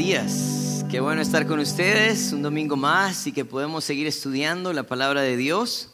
[0.00, 0.82] días.
[0.90, 5.20] Qué bueno estar con ustedes un domingo más y que podemos seguir estudiando la palabra
[5.20, 5.90] de Dios.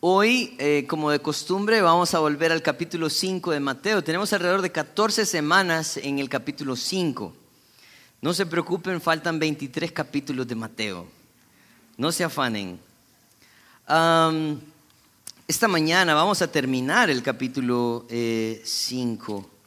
[0.00, 4.04] Hoy, eh, como de costumbre, vamos a volver al capítulo 5 de Mateo.
[4.04, 7.32] Tenemos alrededor de 14 semanas en el capítulo 5.
[8.20, 11.06] No se preocupen, faltan 23 capítulos de Mateo.
[11.96, 12.78] No se afanen.
[15.48, 18.10] esta mañana vamos a terminar el capítulo 5.
[18.10, 19.59] Eh,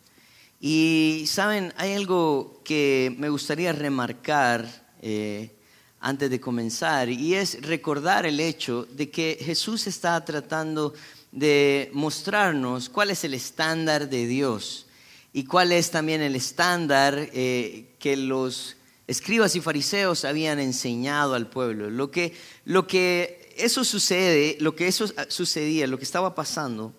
[0.65, 4.65] y saben, hay algo que me gustaría remarcar
[5.01, 5.51] eh,
[5.99, 10.93] antes de comenzar y es recordar el hecho de que Jesús está tratando
[11.33, 14.87] de mostrarnos cuál es el estándar de Dios
[15.33, 21.49] y cuál es también el estándar eh, que los escribas y fariseos habían enseñado al
[21.49, 21.89] pueblo.
[21.89, 26.93] Lo que, lo que eso sucede, lo que eso sucedía, lo que estaba pasando,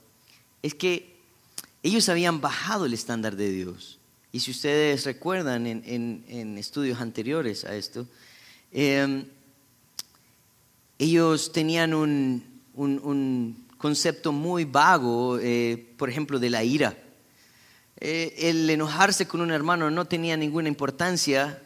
[0.61, 1.14] es que
[1.85, 3.99] ellos habían bajado el estándar de Dios.
[4.33, 8.09] Y si ustedes recuerdan en, estudios anteriores a esto,
[8.73, 9.27] em,
[10.99, 16.97] ellos tenían un, concepto muy vago, eh, por ejemplo, de la ira.
[18.01, 21.63] Eh, el enojarse con un hermano no tenía ninguna importancia,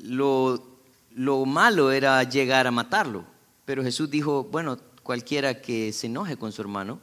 [0.00, 0.80] lo,
[1.14, 3.24] lo malo era llegar a matarlo.
[3.64, 7.00] Pero Jesús dijo, bueno, cualquiera que se enoje con su hermano,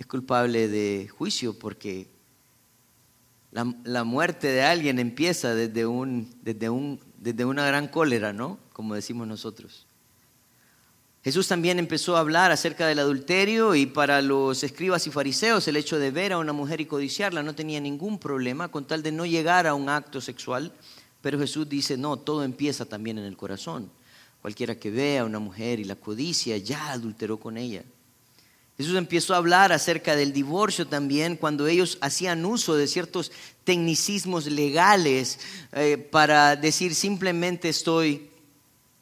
[0.00, 2.06] es culpable de juicio porque
[3.52, 8.58] la, muerte de alguien empieza desde, un, desde, un, desde una gran cólera, ¿no?
[8.72, 9.84] Como decimos nosotros.
[11.22, 15.76] Jesús también empezó a hablar acerca del adulterio y para los escribas y fariseos el
[15.76, 19.12] hecho de ver a una mujer y codiciarla no tenía ningún problema con tal de
[19.12, 20.72] no llegar a un acto sexual,
[21.20, 23.90] pero Jesús dice, no, todo empieza también en el corazón.
[24.40, 27.84] Cualquiera que vea a una mujer y la codicia ya adulteró con ella.
[28.80, 33.30] Jesús empezó a hablar acerca del divorcio también cuando ellos hacían uso de ciertos
[33.62, 35.38] tecnicismos legales
[35.72, 38.30] eh, para decir simplemente estoy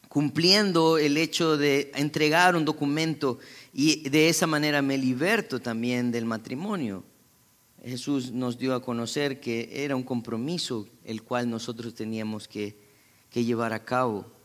[0.09, 3.39] cumpliendo el hecho de entregar un documento
[3.73, 7.05] y de esa manera me liberto también del matrimonio.
[7.81, 12.75] Jesús nos dio a conocer que era un compromiso el cual nosotros teníamos que
[13.33, 14.38] llevar a cabo.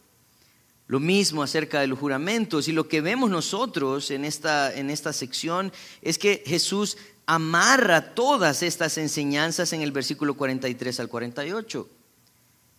[0.93, 2.67] Lo mismo acerca de los juramentos.
[2.67, 5.73] Y lo que vemos nosotros en esta, en esta sección
[6.03, 11.89] es que Jesús amarra todas estas enseñanzas en el versículo 43 al 48.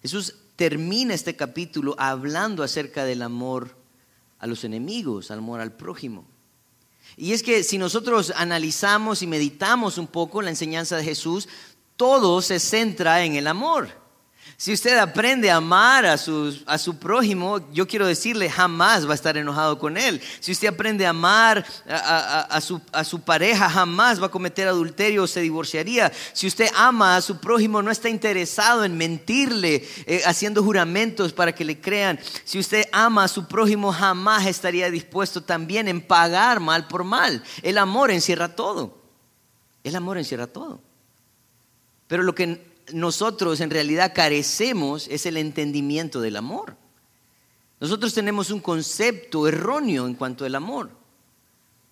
[0.00, 3.74] Jesús termina este capítulo hablando acerca del amor
[4.38, 6.24] a los enemigos, al amor al prójimo.
[7.16, 11.48] Y es que si nosotros analizamos y meditamos un poco la enseñanza de Jesús,
[11.96, 14.03] todo se centra en el amor.
[14.56, 19.12] Si usted aprende a amar a su, a su prójimo, yo quiero decirle, jamás va
[19.12, 20.20] a estar enojado con él.
[20.38, 25.24] Si usted aprende a amar a, su, a, su, pareja, jamás va a cometer adulterio
[25.24, 26.12] o se divorciaría.
[26.32, 31.52] Si usted ama a su prójimo, no está interesado en mentirle, eh, haciendo juramentos para
[31.52, 32.20] que le crean.
[32.44, 37.42] Si usted ama a su prójimo, jamás estaría dispuesto también en pagar mal por mal.
[37.62, 38.98] El amor encierra todo.
[39.82, 40.80] El amor encierra todo.
[42.06, 46.76] Pero lo que nosotros en realidad carecemos es el entendimiento del amor.
[47.80, 50.90] Nosotros tenemos un concepto erróneo en cuanto al amor.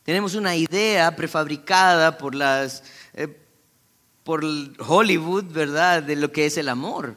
[0.05, 2.83] Tenemos una idea prefabricada por las
[3.15, 3.39] eh,
[4.25, 7.17] por Hollywood, ¿verdad?, de lo que es el amor.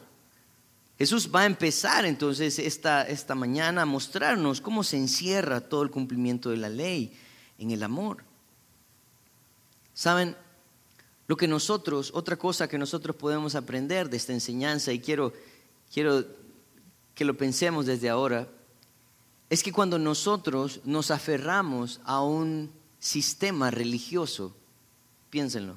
[0.97, 5.92] Jesús va a empezar entonces esta, esta mañana a mostrarnos cómo se encierra todo el
[5.92, 7.13] cumplimiento de la ley
[7.59, 8.24] en el amor.
[9.94, 10.36] Saben,
[11.28, 15.34] lo que nosotros, otra cosa que nosotros podemos aprender de esta enseñanza, y quiero,
[15.91, 16.25] quiero
[17.16, 18.47] que lo pensemos desde ahora,
[19.50, 24.56] es que cuando nosotros nos aferramos a un sistema religioso,
[25.30, 25.75] piénsenlo,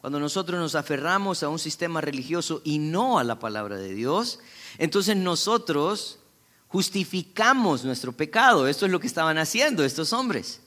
[0.00, 4.38] cuando nosotros nos aferramos a un sistema religioso y no a la palabra de Dios,
[4.78, 6.20] entonces nosotros
[6.68, 8.68] justificamos nuestro pecado.
[8.68, 10.60] Esto es lo que estaban haciendo estos hombres.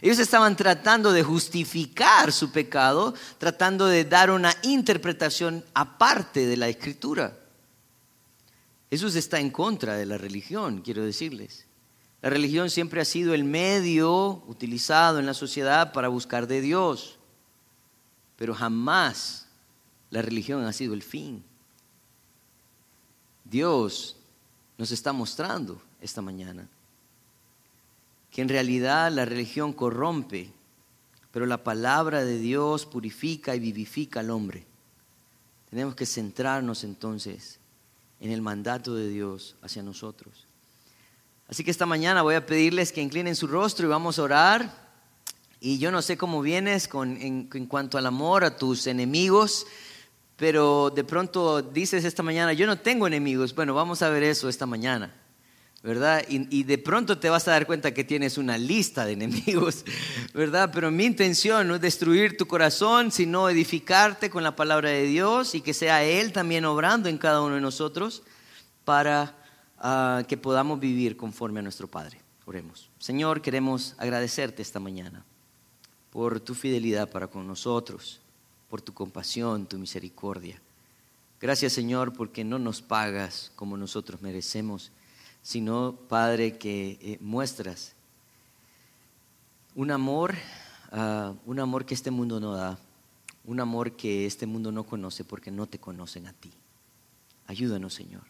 [0.00, 6.68] Ellos estaban tratando de justificar su pecado, tratando de dar una interpretación aparte de la
[6.68, 7.38] escritura.
[8.90, 11.66] Jesús está en contra de la religión, quiero decirles.
[12.22, 17.18] La religión siempre ha sido el medio utilizado en la sociedad para buscar de Dios,
[18.36, 19.46] pero jamás
[20.10, 21.44] la religión ha sido el fin.
[23.44, 24.16] Dios
[24.78, 26.68] nos está mostrando esta mañana
[28.34, 30.50] que en realidad la religión corrompe,
[31.30, 34.66] pero la palabra de Dios purifica y vivifica al hombre.
[35.70, 37.60] Tenemos que centrarnos entonces
[38.18, 40.48] en el mandato de Dios hacia nosotros.
[41.46, 44.88] Así que esta mañana voy a pedirles que inclinen su rostro y vamos a orar.
[45.60, 49.64] Y yo no sé cómo vienes con, en, en cuanto al amor a tus enemigos,
[50.36, 53.54] pero de pronto dices esta mañana, yo no tengo enemigos.
[53.54, 55.14] Bueno, vamos a ver eso esta mañana.
[55.84, 56.24] ¿Verdad?
[56.30, 59.84] Y, de pronto te vas a dar cuenta que tienes una lista de enemigos,
[60.32, 60.70] ¿verdad?
[60.72, 65.54] Pero mi intención no es destruir tu corazón, sino edificarte con la palabra de Dios
[65.54, 68.22] y que sea Él también obrando en cada uno de nosotros
[68.86, 69.36] para
[69.78, 72.18] ah, que podamos vivir conforme a nuestro Padre.
[72.46, 72.88] Oremos.
[72.98, 75.22] Señor, queremos agradecerte esta mañana
[76.08, 78.22] por tu fidelidad para con nosotros,
[78.70, 80.58] por tu compasión, tu misericordia.
[81.42, 84.90] Gracias, Señor, porque no nos pagas como nosotros merecemos
[85.44, 87.92] sino, Padre, que eh, muestras
[89.76, 90.34] un amor,
[90.90, 92.78] ah, un amor que este mundo no da,
[93.44, 96.50] un amor que este mundo no conoce porque no te conocen a ti.
[97.46, 98.22] Ayúdanos, Señor,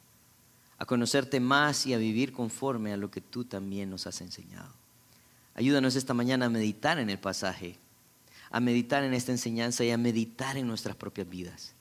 [0.76, 4.72] a conocerte más y a vivir conforme a lo que tú también nos has enseñado.
[5.54, 7.76] Ayúdanos esta mañana a meditar en el pasaje,
[8.50, 11.74] a meditar en esta enseñanza y a meditar en nuestras propias vidas.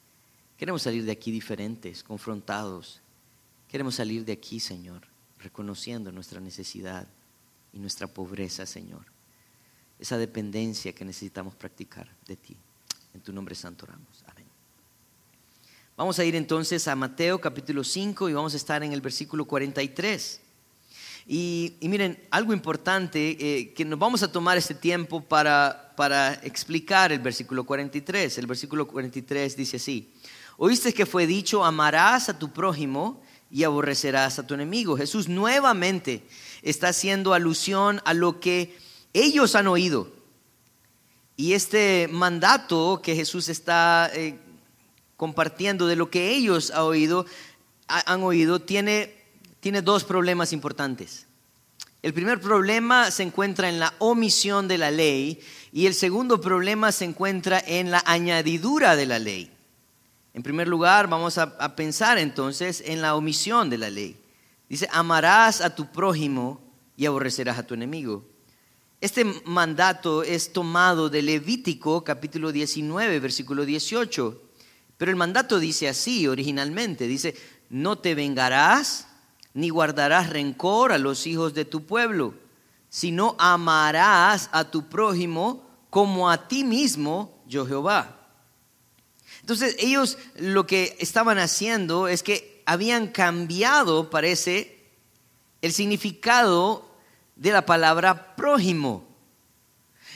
[0.57, 3.01] Queremos salir de aquí diferentes, confrontados.
[3.68, 5.01] Queremos salir de aquí, Señor,
[5.44, 7.07] reconociendo nuestra necesidad
[7.74, 9.06] y nuestra pobreza, Señor.
[10.00, 12.57] Esa dependencia que necesitamos practicar de ti.
[13.13, 14.24] En tu nombre santo oramos.
[14.28, 14.45] Amén.
[15.95, 19.45] Vamos a ir entonces a Mateo capítulo 5 y vamos a estar en el versículo
[19.45, 20.42] 43.
[21.28, 26.34] Y, y miren, algo importante, eh, que nos vamos a tomar este tiempo para, para
[26.36, 28.38] explicar el versículo 43.
[28.38, 30.12] El versículo 43 dice así,
[30.57, 33.22] oíste que fue dicho, amarás a tu prójimo
[33.54, 34.98] y aborrecerás a tu enemigo.
[34.98, 36.24] Jesús nuevamente
[36.64, 38.76] está haciendo alusión a lo que
[39.14, 40.12] ellos han oído.
[41.38, 44.40] Y este mandato que Jesús está eh,
[45.18, 49.16] compartiendo de lo que ellos han oído, tiene,
[49.60, 51.28] tiene dos problemas importantes.
[52.02, 55.40] El primer problema se encuentra en la omisión de la ley
[55.72, 59.53] y el segundo problema se encuentra en la añadidura de la ley.
[60.33, 64.19] En primer lugar, vamos a, pensar entonces en la omisión de la ley.
[64.68, 66.59] Dice, amarás a tu prójimo
[66.97, 68.25] y aborrecerás a tu enemigo.
[69.00, 74.41] Este mandato es tomado de Levítico capítulo 19, versículo 18.
[74.97, 77.35] Pero el mandato dice así originalmente, dice,
[77.69, 79.07] no te vengarás
[79.53, 82.33] ni guardarás rencor a los hijos de tu pueblo,
[82.89, 88.23] sino amarás a tu prójimo como a ti mismo, yo Jehová.
[89.44, 94.80] Entonces ellos lo que estaban haciendo es que habían cambiado, parece,
[95.62, 96.90] el significado
[97.36, 99.06] de la palabra prójimo.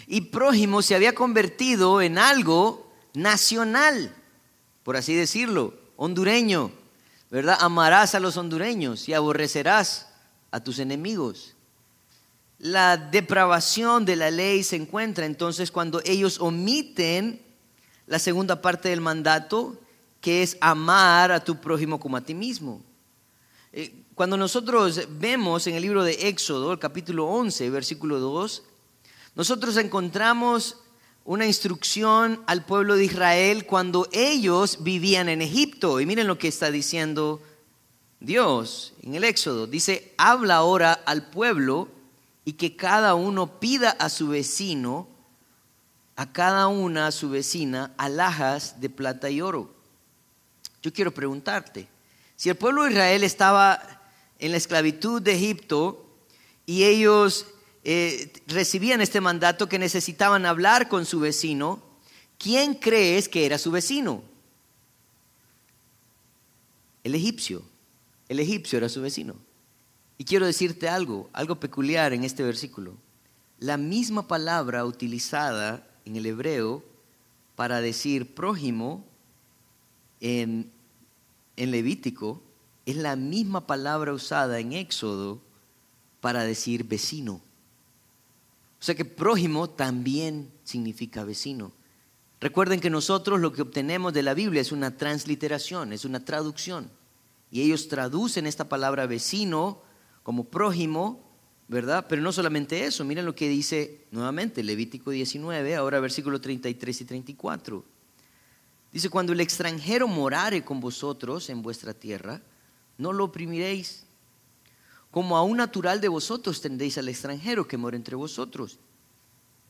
[0.07, 4.15] Y prójimo se había convertido en algo nacional,
[4.83, 6.71] por así decirlo, hondureño,
[7.29, 7.57] ¿verdad?
[7.59, 10.07] Amarás a los hondureños y aborrecerás
[10.51, 11.53] a tus enemigos.
[12.59, 17.45] La depravación de la ley se encuentra entonces cuando ellos omiten
[18.07, 19.79] la segunda parte del mandato,
[20.21, 22.81] que es amar a tu prójimo como a ti mismo.
[23.73, 28.63] Eh, cuando nosotros vemos en el libro de Éxodo, el capítulo 11, versículo 2,
[29.35, 30.77] nosotros encontramos
[31.23, 35.99] una instrucción al pueblo de Israel cuando ellos vivían en Egipto.
[35.99, 37.41] Y miren lo que está diciendo
[38.21, 39.67] Dios en el Éxodo.
[39.67, 41.89] Dice, habla ahora al pueblo
[42.45, 45.09] y que cada uno pida a su vecino
[46.17, 49.73] a cada una, su vecina, alhajas de plata y oro.
[50.81, 51.87] Yo quiero preguntarte,
[52.35, 53.79] si el pueblo de Israel estaba
[54.39, 56.09] en la esclavitud de Egipto
[56.65, 57.45] y ellos
[57.83, 61.83] eh, recibían este mandato que necesitaban hablar con su vecino,
[62.39, 64.23] ¿quién crees que era su vecino?
[67.03, 67.61] El egipcio.
[68.27, 69.35] El egipcio era su vecino.
[70.17, 72.95] Y quiero decirte algo, algo peculiar en este versículo.
[73.59, 76.83] La misma palabra utilizada en el hebreo
[77.55, 79.05] para decir prójimo
[80.19, 80.71] en,
[81.55, 82.41] en Levítico
[82.85, 85.41] es la misma palabra usada en Éxodo
[86.21, 87.41] para decir vecino.
[88.79, 91.71] O sea que prójimo también significa vecino.
[92.39, 96.89] Recuerden que nosotros lo que obtenemos de la Biblia es una transliteración, es una traducción.
[97.51, 99.81] Y ellos traducen esta palabra vecino
[100.23, 101.26] como prójimo
[101.67, 102.05] ¿verdad?
[102.07, 107.05] Pero no solamente eso, miren lo que dice nuevamente Levítico 19, ahora versículos 33 y
[107.05, 107.83] 34.
[108.91, 112.41] Dice, cuando el extranjero morare con vosotros en vuestra tierra,
[112.97, 114.05] no lo oprimiréis.
[115.11, 118.79] Como a un natural de vosotros tendréis al extranjero que mora entre vosotros.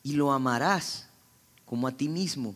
[0.03, 1.09] Y lo amarás
[1.65, 2.55] como a ti mismo,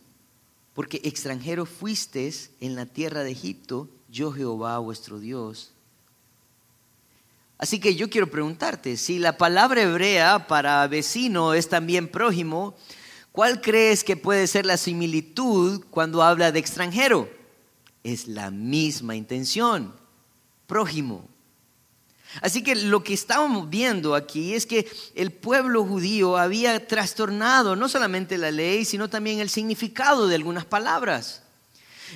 [0.72, 5.71] porque extranjero fuisteis en la tierra de Egipto, yo Jehová vuestro Dios
[7.62, 12.74] Así que yo quiero preguntarte, si la palabra hebrea para vecino es también prójimo,
[13.30, 17.28] ¿cuál crees que puede ser la similitud cuando habla de extranjero?
[18.04, 19.94] es la misma intención,
[20.66, 21.28] prójimo.
[22.40, 27.88] Así que lo que estábamos viendo aquí es que el pueblo judío había trastornado no
[27.88, 31.42] solamente la ley, sino también el significado de algunas palabras.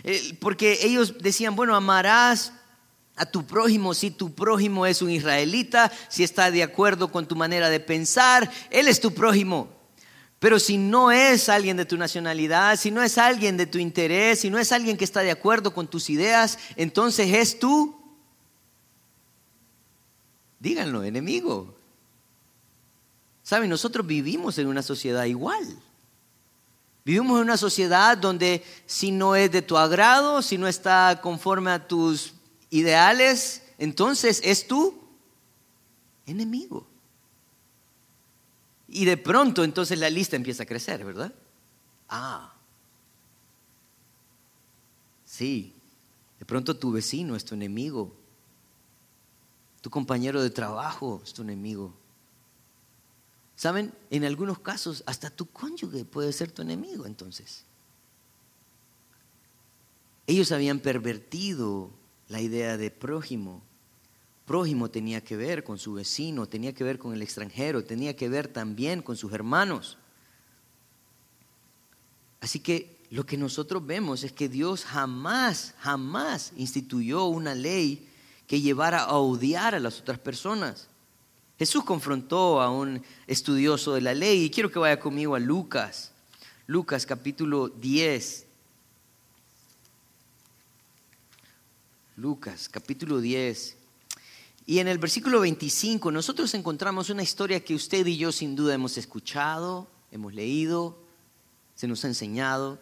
[0.04, 2.52] Eh, porque ellos decían, bueno, amarás
[3.16, 7.34] a tu prójimo si tu prójimo es un israelita, si está de acuerdo con tu
[7.34, 9.74] manera de pensar, él es tu prójimo.
[10.38, 14.40] Pero si no es alguien de tu nacionalidad, si no es alguien de tu interés,
[14.40, 17.98] si no es alguien que está de acuerdo con tus ideas, entonces es tu,
[20.60, 21.74] díganlo, enemigo.
[23.42, 25.64] Saben, nosotros vivimos en una sociedad igual.
[27.04, 31.70] Vivimos en una sociedad donde si no es de tu agrado, si no está conforme
[31.70, 32.35] a tus
[32.78, 34.94] ideales, entonces es tu
[36.26, 36.86] enemigo.
[38.88, 41.34] Y de pronto entonces la lista empieza a crecer, ¿verdad?
[42.08, 42.54] Ah,
[45.24, 45.74] sí,
[46.38, 48.14] de pronto tu vecino es tu enemigo,
[49.80, 51.94] tu compañero de trabajo es tu enemigo.
[53.56, 53.92] ¿Saben?
[54.10, 57.64] En algunos casos hasta tu cónyuge puede ser tu enemigo entonces.
[60.26, 61.90] Ellos habían pervertido
[62.28, 63.62] la idea de prójimo
[64.46, 68.28] prójimo tenía que ver con su vecino, tenía que ver con el extranjero, tenía que
[68.28, 69.98] ver también con sus hermanos.
[72.40, 78.08] Así que lo que nosotros vemos es que Dios jamás, jamás instituyó una ley
[78.46, 80.88] que llevara a odiar a las otras personas.
[81.58, 86.12] Jesús confrontó a un estudioso de la ley y quiero que vaya conmigo a Lucas,
[86.68, 88.45] Lucas capítulo 10.
[92.16, 93.76] Lucas capítulo 10.
[94.64, 98.74] Y en el versículo 25 nosotros encontramos una historia que usted y yo sin duda
[98.74, 100.98] hemos escuchado, hemos leído,
[101.74, 102.80] se nos ha enseñado,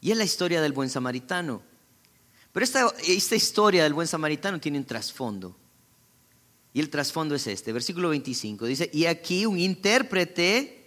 [0.00, 1.62] y es la historia del buen samaritano.
[2.52, 5.56] Pero esta, esta historia del buen samaritano tiene un trasfondo.
[6.72, 10.86] Y el trasfondo es este, versículo 25, dice, y aquí un intérprete,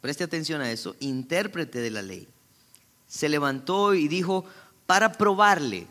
[0.00, 2.26] preste atención a eso, intérprete de la ley,
[3.06, 4.44] se levantó y dijo,
[4.86, 5.86] para probarle,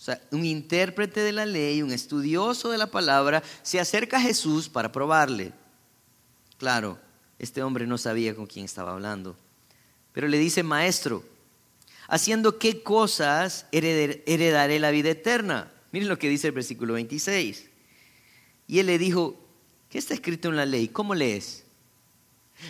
[0.00, 4.22] o sea, un intérprete de la ley, un estudioso de la palabra, se acerca a
[4.22, 5.52] Jesús para probarle.
[6.56, 6.98] Claro,
[7.38, 9.36] este hombre no sabía con quién estaba hablando,
[10.14, 11.22] pero le dice, maestro,
[12.08, 15.70] haciendo qué cosas heredaré la vida eterna.
[15.92, 17.66] Miren lo que dice el versículo 26.
[18.68, 19.38] Y él le dijo,
[19.90, 20.88] ¿qué está escrito en la ley?
[20.88, 21.64] ¿Cómo lees?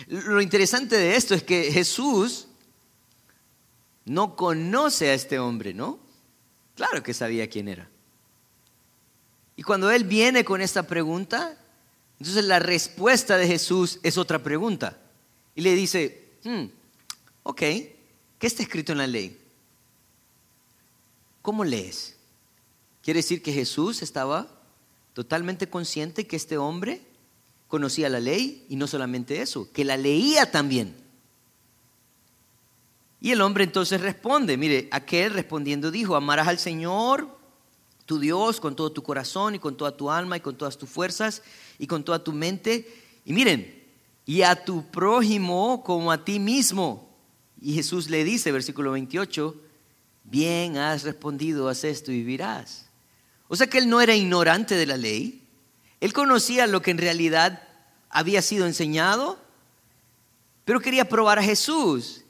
[0.07, 2.47] Lo interesante de esto es que Jesús
[4.03, 6.10] no conoce a este hombre, ¿no?
[6.81, 7.87] Claro que sabía quién era.
[9.55, 11.55] Y cuando él viene con esta pregunta,
[12.17, 14.97] entonces la respuesta de Jesús es otra pregunta.
[15.53, 16.63] Y le dice, hmm,
[17.43, 19.39] ok, ¿qué está escrito en la ley?
[21.43, 22.15] ¿Cómo lees?
[23.03, 24.47] Quiere decir que Jesús estaba
[25.13, 27.03] totalmente consciente que este hombre
[27.67, 30.95] conocía la ley y no solamente eso, que la leía también.
[33.21, 37.37] Y el hombre entonces responde, mire, aquel respondiendo dijo, amarás al Señor,
[38.07, 40.89] tu Dios, con todo tu corazón y con toda tu alma y con todas tus
[40.89, 41.43] fuerzas
[41.77, 42.91] y con toda tu mente.
[43.23, 43.83] Y miren,
[44.25, 47.09] y a tu prójimo como a ti mismo.
[47.61, 49.55] Y Jesús le dice, versículo 28,
[50.23, 52.87] bien has respondido, haz esto y vivirás.
[53.47, 55.43] O sea que él no era ignorante de la ley,
[55.99, 57.67] él conocía lo que en realidad
[58.09, 59.37] había sido enseñado,
[60.65, 62.23] pero quería probar a Jesús.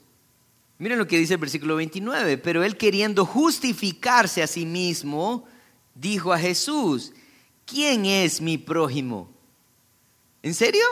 [0.82, 2.38] Miren lo que dice el versículo 29.
[2.38, 5.46] Pero él queriendo justificarse a sí mismo,
[5.94, 7.12] dijo a Jesús,
[7.64, 9.30] ¿quién es mi prójimo?
[10.42, 10.82] ¿En serio?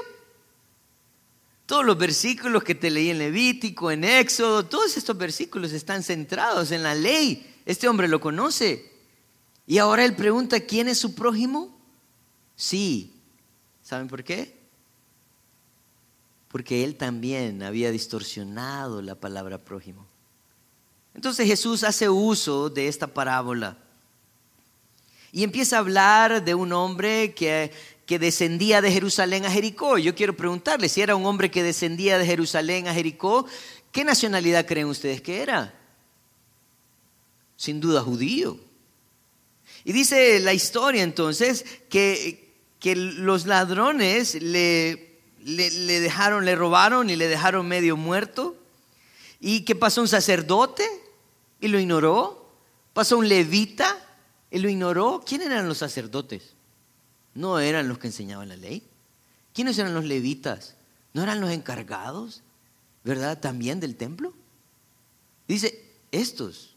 [1.66, 6.70] Todos los versículos que te leí en Levítico, en Éxodo, todos estos versículos están centrados
[6.70, 7.61] en la ley.
[7.66, 8.92] Este hombre lo conoce.
[9.66, 11.76] Y ahora él pregunta, ¿quién es su prójimo?
[12.54, 13.12] Sí.
[13.82, 14.60] ¿Saben por qué?
[16.50, 20.07] Porque él también había distorsionado la palabra prójimo.
[21.14, 23.78] Entonces Jesús hace uso de esta parábola
[25.33, 27.71] y empieza a hablar de un hombre que,
[28.04, 29.97] que descendía de Jerusalén a Jericó.
[29.99, 33.47] Yo quiero preguntarle, si era un hombre que descendía de Jerusalén a Jericó,
[33.92, 35.73] ¿qué nacionalidad creen ustedes que era?
[37.57, 38.59] Sin duda judío.
[39.85, 45.10] Y dice la historia entonces que, que los ladrones le
[45.44, 48.56] le, dejaron, le robaron y le dejaron medio muerto.
[49.40, 50.02] ¿Y qué pasó?
[50.02, 50.87] Un sacerdote
[51.61, 52.49] y lo ignoró.
[52.92, 53.97] Pasó un levita
[54.50, 55.23] y lo ignoró.
[55.26, 56.54] ¿Quién eran los sacerdotes?
[57.35, 58.82] No eran los que enseñaban la ley.
[59.54, 60.76] ¿Quiénes eran los levitas?
[61.12, 62.42] ¿No eran los encargados,
[63.02, 64.32] verdad, también del templo?
[65.49, 65.82] Dice,
[66.12, 66.76] estos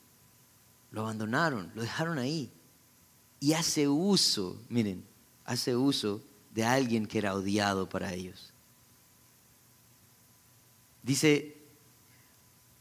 [0.91, 2.51] lo abandonaron, lo dejaron ahí.
[3.39, 5.03] Y hace uso, miren,
[5.45, 6.21] hace uso
[6.53, 8.52] de alguien que era odiado para ellos.
[11.03, 11.57] Dice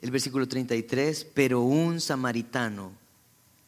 [0.01, 2.93] el versículo 33, pero un samaritano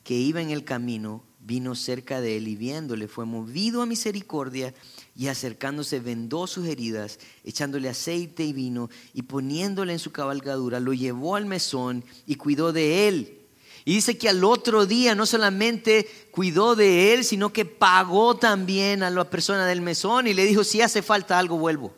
[0.04, 4.74] que iba en el camino vino cerca de él y viéndole fue movido a misericordia
[5.16, 10.94] y acercándose vendó sus heridas, echándole aceite y vino y poniéndole en su cabalgadura, lo
[10.94, 13.40] llevó al mesón y cuidó de él.
[13.84, 19.02] Y dice que al otro día no solamente cuidó de él, sino que pagó también
[19.02, 21.92] a la persona del mesón y le dijo, si hace falta algo, vuelvo.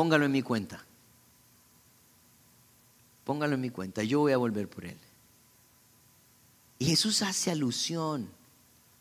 [0.00, 0.82] Póngalo en mi cuenta.
[3.22, 4.96] Póngalo en mi cuenta, yo voy a volver por él.
[6.78, 8.26] Y Jesús hace alusión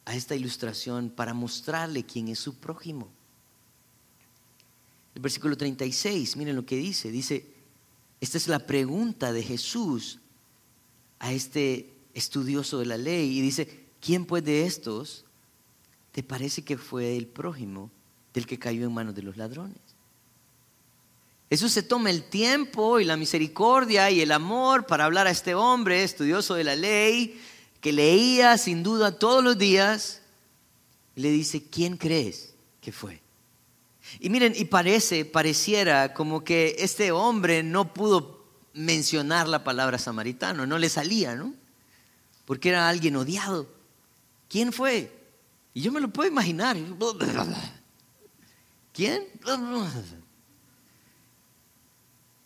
[0.04, 3.08] a esta ilustración para mostrarle quién es su prójimo.
[5.16, 7.12] El versículo 36, miren lo que dice.
[7.12, 7.46] Dice,
[8.20, 10.20] esta es la pregunta de Jesús
[11.20, 13.38] a este estudioso de la ley.
[13.38, 15.24] Y dice, ¿quién pues de estos
[16.12, 17.90] te parece que fue el prójimo
[18.34, 19.89] del que cayó en manos de los ladrones?
[21.50, 25.56] Jesús se toma el tiempo y la misericordia y el amor para hablar a este
[25.56, 27.42] hombre estudioso de la ley
[27.82, 30.22] que leía sin duda todos los días,
[31.16, 33.22] le dice, ¿quién crees que fue?
[34.20, 40.66] Y miren, y parece, pareciera como que este hombre no pudo mencionar la palabra samaritano,
[40.66, 41.54] no le salía, ¿no?
[42.46, 43.68] Porque era alguien odiado.
[44.48, 45.16] ¿Quién fue?
[45.74, 46.78] Y yo me lo puedo imaginar.
[48.94, 49.24] ¿Quién?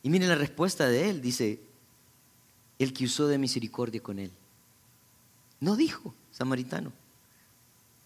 [0.03, 1.61] Y miren la respuesta de él, dice,
[2.77, 4.31] el que usó de misericordia con él.
[5.59, 6.91] No dijo samaritano,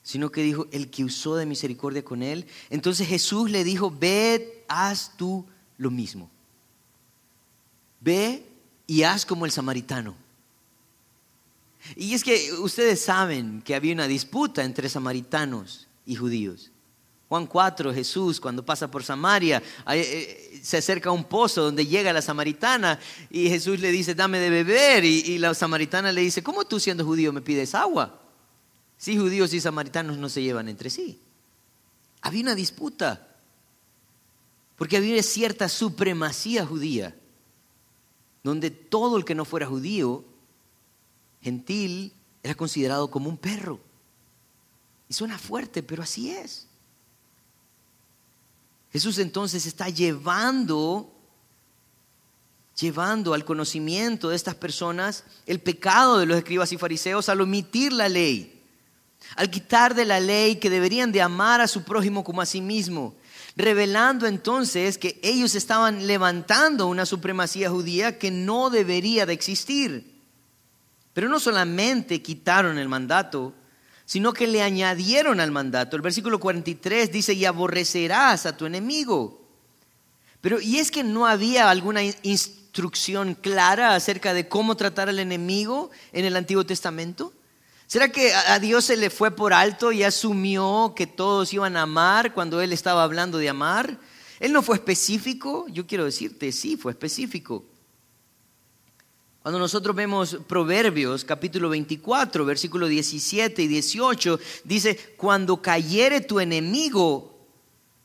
[0.03, 2.45] sino que dijo el que usó de misericordia con él.
[2.69, 5.45] Entonces Jesús le dijo, ve, haz tú
[5.77, 6.29] lo mismo.
[7.99, 8.45] Ve
[8.85, 10.15] y haz como el samaritano.
[11.95, 16.71] Y es que ustedes saben que había una disputa entre samaritanos y judíos.
[17.29, 19.61] Juan 4, Jesús cuando pasa por Samaria,
[19.91, 24.39] eh, se acerca a un pozo donde llega la samaritana y Jesús le dice, dame
[24.39, 25.03] de beber.
[25.03, 28.21] Y, la samaritana le dice, ¿cómo tú siendo judío me pides agua?
[28.97, 31.19] Si judíos y samaritanos no se llevan entre sí.
[32.21, 33.27] Había una disputa,
[34.77, 37.15] porque había cierta supremacía judía,
[38.41, 40.23] donde todo el que no fuera judío,
[41.41, 43.81] gentil, era considerado como un perro.
[45.09, 46.66] Y suena fuerte, pero así es.
[48.97, 51.13] Jesús entonces está llevando
[52.79, 57.93] llevando al conocimiento de estas personas el pecado de los escribas y fariseos al omitir
[57.93, 58.59] la ley,
[59.35, 62.59] al quitar de la ley que deberían de amar a su prójimo como a sí
[62.59, 63.13] mismo,
[63.55, 70.23] revelando entonces que ellos estaban levantando una supremacía judía que no debería de existir.
[71.13, 73.53] Pero no solamente quitaron el mandato,
[74.07, 75.97] sino que le añadieron al mandato.
[75.97, 79.45] El versículo 43 dice, y aborrecerás a tu enemigo.
[80.39, 85.91] Pero, ¿y es que no había alguna instrucción clara acerca de cómo tratar al enemigo
[86.13, 87.33] en el Antiguo Testamento?
[87.85, 91.81] ¿Será que a Dios se le fue por alto y asumió que todos iban a
[91.81, 93.99] amar cuando Él estaba hablando de amar?
[94.39, 97.65] Él no fue específico, yo quiero decirte, sí, fue específico.
[99.47, 107.47] Cuando nosotros vemos Proverbios capítulo 24, versículo 17 y 18, dice, cuando cayere tu enemigo,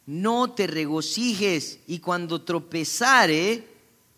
[0.07, 3.67] no te regocijes y cuando tropezare,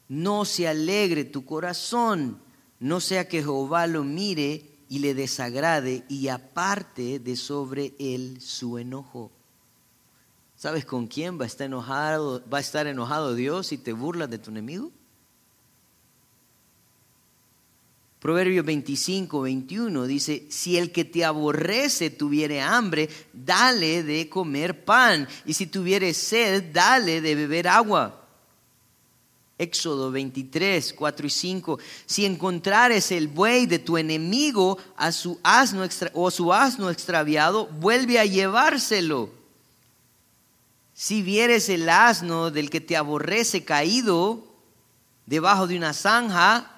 [0.07, 2.43] no se alegre tu corazón,
[2.79, 8.77] no sea que Jehová lo mire y le desagrade y aparte de sobre él su
[8.77, 9.33] enojo.
[10.57, 14.29] ¿Sabes con quién va a estar enojado, va a estar enojado Dios si te burlas
[14.29, 14.93] de tu enemigo?
[18.25, 25.29] Proverbios 25, 21 dice, si el que te aborrece tuviere hambre, dale de comer pan,
[25.45, 28.27] y si tuviere sed, dale de beber agua.
[29.59, 35.87] Éxodo 23, 4 y 5, si encontrares el buey de tu enemigo a su asno
[36.15, 39.29] o su asno extraviado, vuelve a llevárselo.
[40.95, 44.47] Si vieres el asno del que te aborrece caído
[45.27, 46.71] debajo de una zanja,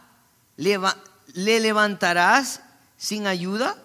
[0.56, 0.96] leva,
[1.36, 2.62] le levantarás
[2.96, 3.76] sin ayuda,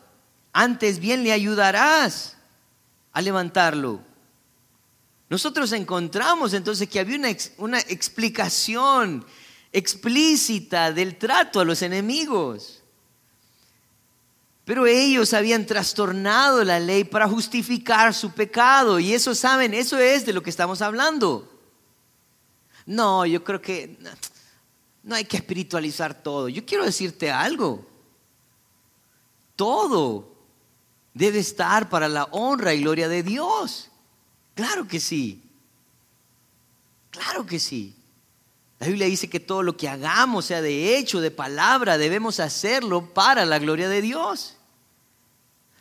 [0.53, 2.37] antes bien le ayudarás
[3.11, 3.99] a levantarlo.
[5.29, 9.25] Nosotros encontramos entonces que había una, una explicación
[9.73, 12.81] explícita del trato a los enemigos.
[14.63, 18.97] Pero ellos habían trastornado la ley para justificar su pecado.
[18.97, 21.51] Y eso, saben, eso es de lo que estamos hablando.
[22.85, 23.97] No, yo creo que
[25.03, 26.49] no hay que espiritualizar todo.
[26.49, 27.87] Yo quiero decirte algo.
[29.55, 30.31] todo
[31.13, 33.89] debe estar para la honra y gloria de Dios.
[34.55, 35.43] Claro que sí.
[37.11, 37.95] Claro que sí.
[38.79, 43.13] La Biblia dice que todo lo que hagamos, sea de hecho, de palabra, debemos hacerlo
[43.13, 44.57] para la gloria de Dios.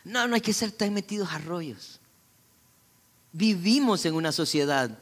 [0.03, 1.99] No, no hay que ser tan metidos a rollos.
[3.31, 4.99] Vivimos en una sociedad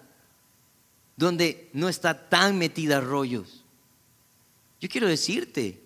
[1.18, 3.59] donde no está tan metida a rollos.
[4.80, 5.82] Yo quiero decirte,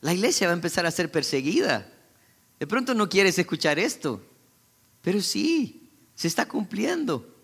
[0.00, 1.90] la iglesia va a empezar a ser perseguida.
[2.58, 4.22] De pronto no quieres escuchar esto,
[5.02, 7.34] pero sí, se está cumpliendo.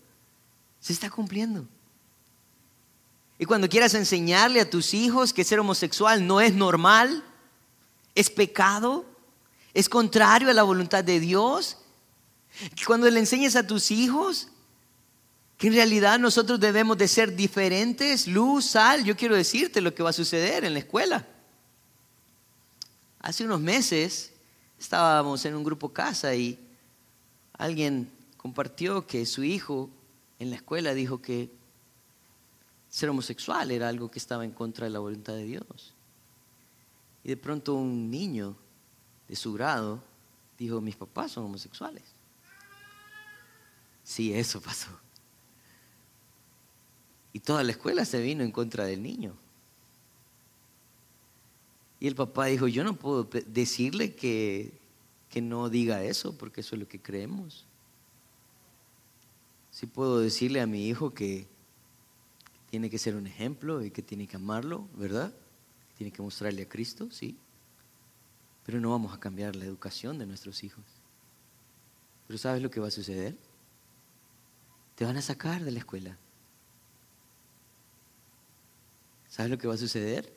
[0.79, 1.67] Se está cumpliendo.
[3.37, 7.23] Y cuando quieras enseñarle a tus hijos que ser homosexual no es normal,
[8.13, 9.05] es pecado,
[9.73, 11.77] es contrario a la voluntad de Dios,
[12.87, 14.49] cuando le enseñes a tus hijos
[15.57, 20.03] que en realidad nosotros debemos de ser diferentes, luz, sal, yo quiero decirte lo que
[20.03, 21.25] va a suceder en la escuela.
[23.19, 24.33] Hace unos meses
[24.77, 26.59] estábamos en un grupo casa y
[27.53, 29.89] alguien compartió que su hijo
[30.39, 31.49] en la escuela dijo que
[32.89, 35.93] ser homosexual era algo que estaba en contra de la voluntad de Dios.
[37.23, 38.55] Y de pronto un niño
[39.27, 40.03] de su grado
[40.59, 42.03] dijo, mis papás son homosexuales.
[44.03, 45.04] Sí, eso pasó.
[47.35, 49.35] Y toda la escuela se vino en contra del niño.
[51.99, 54.71] Y el papá dijo, yo no puedo decirle que,
[55.29, 57.65] que no diga eso, porque eso es lo que creemos.
[59.69, 61.45] Sí puedo decirle a mi hijo que
[62.69, 65.33] tiene que ser un ejemplo y que tiene que amarlo, ¿verdad?
[65.97, 67.35] Tiene que mostrarle a Cristo, sí.
[68.65, 70.85] Pero no vamos a cambiar la educación de nuestros hijos.
[72.27, 73.35] Pero ¿sabes lo que va a suceder?
[74.95, 76.17] Te van a sacar de la escuela.
[79.35, 80.31] ¿Sabes lo que va a suceder?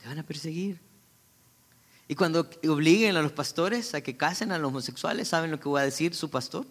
[0.00, 0.78] Te van a perseguir.
[2.06, 5.68] Y cuando obliguen a los pastores a que casen a los homosexuales, ¿saben lo que
[5.68, 6.64] va a decir su pastor?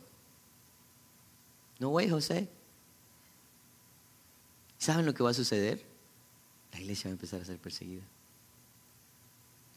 [1.80, 2.48] No, güey, José,
[4.78, 5.82] ¿Saben lo que va a suceder?
[6.72, 8.04] La iglesia va a empezar a ser perseguida.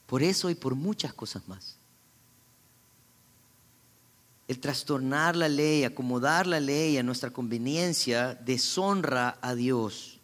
[0.07, 1.77] Por eso y por muchas cosas más.
[4.47, 10.16] El trastornar la ley, acomodar la ley a nuestra conveniencia, deshonra a Dios.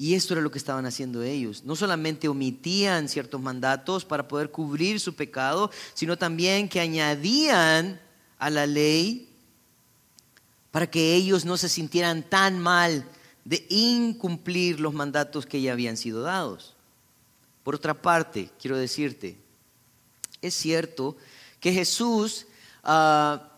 [0.00, 1.62] Y esto era lo que estaban haciendo ellos.
[1.64, 8.00] No solamente omitían ciertos mandatos para poder cubrir su pecado, sino también que añadían
[8.38, 9.28] a la ley
[10.70, 13.04] para que ellos no se sintieran tan mal
[13.44, 16.74] de incumplir los mandatos que ya habían sido dados.
[17.62, 19.36] Por otra parte, quiero decirte,
[20.40, 21.18] es cierto
[21.60, 22.46] que Jesús
[22.84, 23.49] ah,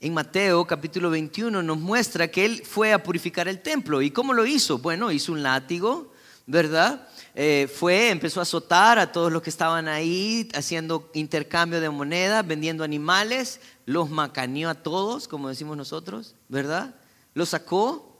[0.00, 4.00] en Mateo capítulo 21 nos muestra que Él fue a purificar el templo.
[4.00, 4.78] ¿Y cómo lo hizo?
[4.78, 6.10] Bueno, hizo un látigo,
[6.46, 7.06] ¿verdad?
[7.34, 12.42] Eh, fue, empezó a azotar a todos los que estaban ahí, haciendo intercambio de moneda,
[12.42, 16.94] vendiendo animales, los macaneó a todos, como decimos nosotros, ¿verdad?
[17.34, 18.18] Los sacó.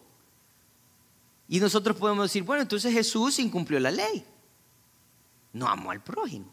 [1.48, 4.24] Y nosotros podemos decir, bueno, entonces Jesús incumplió la ley.
[5.54, 6.52] No amó al prójimo.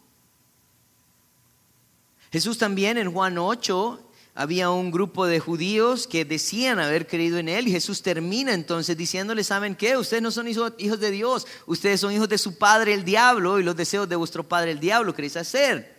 [2.32, 7.48] Jesús también en Juan 8 había un grupo de judíos que decían haber creído en
[7.48, 9.96] él y Jesús termina entonces diciéndole, ¿saben qué?
[9.96, 13.64] Ustedes no son hijos de Dios, ustedes son hijos de su padre el diablo y
[13.64, 15.96] los deseos de vuestro padre el diablo queréis hacer.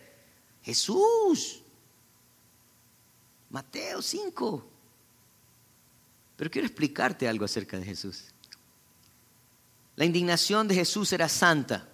[0.62, 1.62] Jesús.
[3.50, 4.66] Mateo 5.
[6.36, 8.24] Pero quiero explicarte algo acerca de Jesús.
[9.96, 11.89] La indignación de Jesús era santa.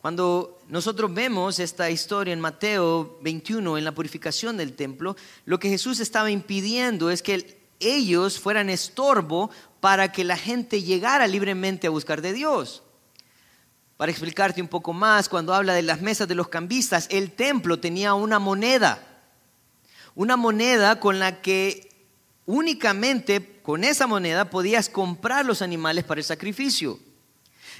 [0.00, 5.68] Cuando nosotros vemos esta historia en Mateo 21, en la purificación del templo, lo que
[5.68, 11.90] Jesús estaba impidiendo es que ellos fueran estorbo para que la gente llegara libremente a
[11.90, 12.82] buscar de Dios.
[13.98, 17.78] Para explicarte un poco más, cuando habla de las mesas de los cambistas, el templo
[17.78, 19.06] tenía una moneda,
[20.14, 21.90] una moneda con la que
[22.46, 26.98] únicamente con esa moneda podías comprar los animales para el sacrificio.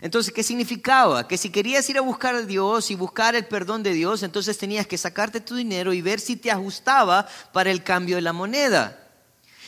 [0.00, 1.28] Entonces, ¿qué significaba?
[1.28, 4.56] Que si querías ir a buscar a Dios y buscar el perdón de Dios, entonces
[4.56, 8.32] tenías que sacarte tu dinero y ver si te ajustaba para el cambio de la
[8.32, 8.96] moneda.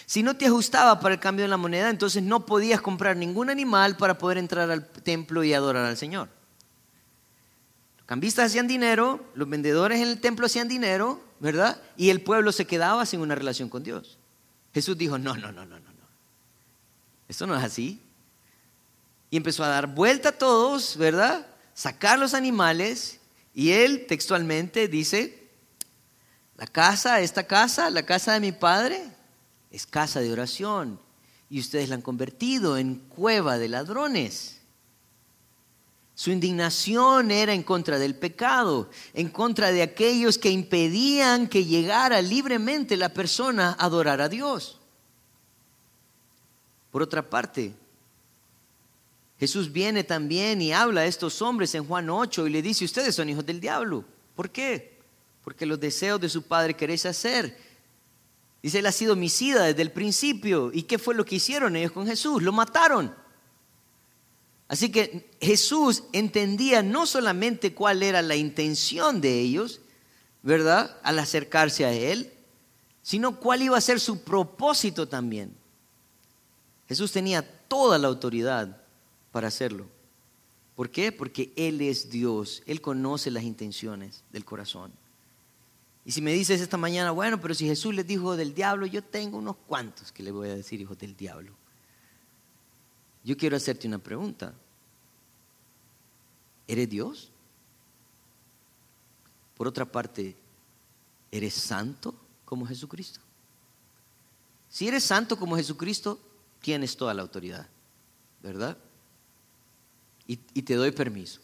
[0.06, 3.50] Si no te ajustaba para el cambio de la moneda, entonces no podías comprar ningún
[3.50, 6.28] animal para poder entrar al templo y adorar al Señor.
[7.98, 11.80] Los cambistas hacían dinero, los vendedores en el templo hacían dinero, ¿verdad?
[11.96, 14.18] Y el pueblo se quedaba sin una relación con Dios.
[14.72, 15.92] Jesús dijo, no, no, no, no, no.
[17.28, 18.00] Esto no es así
[19.32, 21.46] y empezó a dar vuelta a todos, ¿verdad?
[21.72, 23.18] Sacar los animales
[23.54, 25.48] y él textualmente dice,
[26.58, 29.02] la casa, esta casa, la casa de mi padre,
[29.70, 31.00] es casa de oración
[31.48, 34.60] y ustedes la han convertido en cueva de ladrones.
[36.14, 42.20] Su indignación era en contra del pecado, en contra de aquellos que impedían que llegara
[42.20, 44.78] libremente la persona a adorar a Dios.
[46.90, 47.80] Por otra parte,
[49.42, 53.12] Jesús viene también y habla a estos hombres en Juan 8 y le dice, ustedes
[53.12, 54.04] son hijos del diablo.
[54.36, 55.00] ¿Por qué?
[55.42, 57.58] Porque los deseos de su padre queréis hacer.
[58.62, 60.70] Dice, él ha sido homicida desde el principio.
[60.72, 62.40] ¿Y qué fue lo que hicieron ellos con Jesús?
[62.40, 63.12] Lo mataron.
[64.68, 69.80] Así que Jesús entendía no solamente cuál era la intención de ellos,
[70.44, 70.96] ¿verdad?
[71.02, 72.32] Al acercarse a Él,
[73.02, 75.52] sino cuál iba a ser su propósito también.
[76.86, 78.81] Jesús tenía toda la autoridad
[79.32, 79.86] para hacerlo.
[80.76, 81.10] ¿Por qué?
[81.10, 84.92] Porque Él es Dios, Él conoce las intenciones del corazón.
[86.04, 89.02] Y si me dices esta mañana, bueno, pero si Jesús les dijo del diablo, yo
[89.02, 91.52] tengo unos cuantos que le voy a decir hijos del diablo.
[93.24, 94.52] Yo quiero hacerte una pregunta.
[96.66, 97.30] ¿Eres Dios?
[99.56, 100.34] Por otra parte,
[101.30, 102.14] ¿eres santo
[102.44, 103.20] como Jesucristo?
[104.68, 106.18] Si eres santo como Jesucristo,
[106.60, 107.68] tienes toda la autoridad,
[108.42, 108.76] ¿verdad?
[110.54, 111.40] Y, te doy permiso.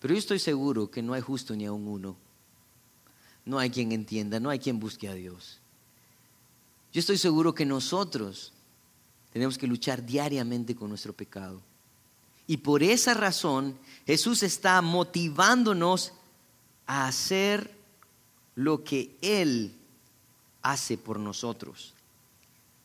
[0.00, 2.16] Pero yo estoy seguro que no hay justo ni aun uno.
[3.46, 5.58] No hay quien entienda, no hay quien busque a Dios.
[6.92, 8.52] Yo estoy seguro que nosotros
[9.32, 11.62] tenemos que luchar diariamente con nuestro pecado.
[12.46, 16.12] Y por esa razón Jesús está motivándonos
[16.86, 17.74] a hacer
[18.56, 19.74] lo que Él
[20.60, 21.94] hace por nosotros.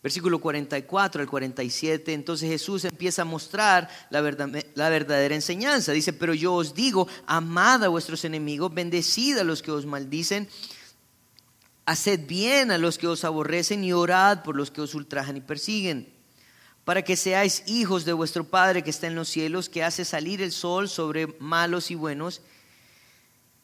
[0.04, 4.22] Versículo 44 al 47, entonces Jesús empieza a mostrar la,
[4.76, 5.94] la, verdadera enseñanza.
[5.94, 10.50] Dice, pero yo os digo, amad a vuestros enemigos, bendecid a los que os maldicen,
[11.86, 15.42] haced bien a los que os aborrecen y orad por los que os ultrajan y
[15.42, 16.14] persiguen
[16.86, 20.42] para que seáis hijos de vuestro Padre que está en los cielos, que hace salir
[20.42, 22.42] el sol sobre malos y buenos,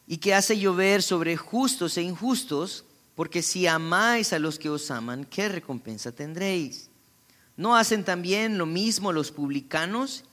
[0.06, 4.90] y que hace llover sobre justos e injustos, porque si amáis a los que os
[4.90, 6.88] aman, ¿qué recompensa tendréis?
[7.56, 10.24] ¿No hacen también lo mismo los publicanos?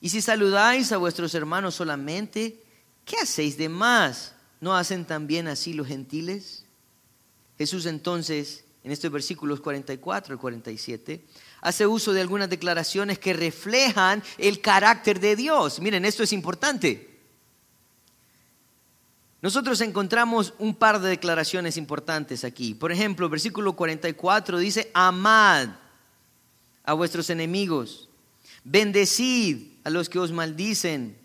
[0.00, 2.60] Y si saludáis a vuestros hermanos solamente,
[3.04, 4.34] ¿qué hacéis de más?
[4.60, 6.64] ¿No hacen también así los gentiles?
[7.58, 11.24] Jesús entonces, en estos versículos 44 al 47,
[11.60, 15.78] hace uso de algunas declaraciones que reflejan el carácter de Dios.
[15.78, 17.11] Miren, esto es importante.
[19.42, 22.74] Nosotros encontramos un par de declaraciones importantes aquí.
[22.74, 25.68] Por ejemplo, versículo 44 dice, amad
[26.84, 28.08] a vuestros enemigos,
[28.62, 31.18] bendecid a los que os maldicen,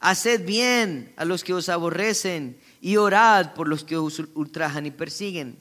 [0.00, 4.90] haced bien a los que os aborrecen y orad por los que os ultrajan y
[4.90, 5.56] persiguen.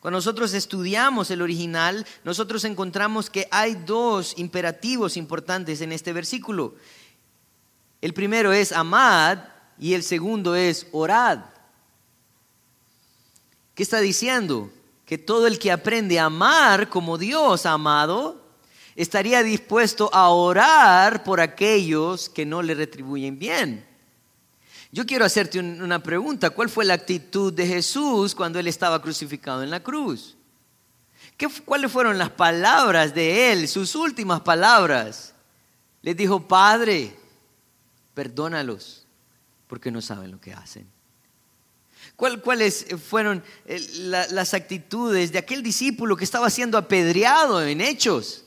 [0.00, 6.74] Cuando nosotros estudiamos el original, nosotros encontramos que hay dos imperativos importantes en este versículo.
[8.00, 9.38] El primero es amad
[9.78, 11.40] y el segundo es orad.
[13.74, 14.70] ¿Qué está diciendo?
[15.04, 18.42] Que todo el que aprende a amar como Dios amado,
[18.96, 23.86] estaría dispuesto a orar por aquellos que no le retribuyen bien.
[24.90, 26.50] Yo quiero hacerte una pregunta.
[26.50, 30.36] ¿Cuál fue la actitud de Jesús cuando Él estaba crucificado en la cruz?
[31.36, 35.34] ¿Qué, ¿Cuáles fueron las palabras de Él, sus últimas palabras?
[36.00, 37.14] Les dijo, Padre,
[38.14, 39.05] perdónalos,
[39.68, 40.86] porque no saben lo que hacen.
[42.14, 43.80] ¿Cuáles fueron eh,
[44.30, 48.44] las actitudes de aquel discípulo que estaba siendo apedreado en hechos?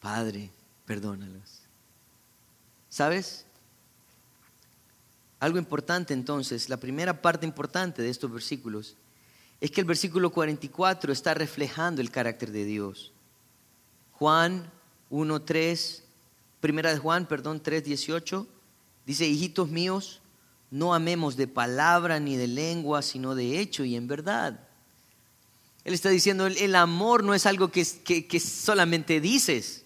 [0.00, 0.50] Padre,
[0.86, 1.60] perdónalos.
[2.88, 3.44] ¿Sabes?
[5.38, 8.96] Algo importante entonces, la primera parte importante de estos versículos
[9.60, 13.12] es que el versículo 44 está reflejando el carácter de Dios.
[14.12, 14.70] Juan
[15.10, 16.02] 1.3,
[16.60, 18.46] primera de Juan, perdón, 3.18,
[19.06, 20.20] dice, hijitos míos,
[20.70, 24.60] no amemos de palabra ni de lengua, sino de hecho y en verdad.
[25.84, 29.84] Él está diciendo, el, amor no es algo que, que solamente dices,